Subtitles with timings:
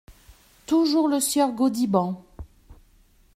[0.65, 2.25] Toujours le sieur Gaudiband!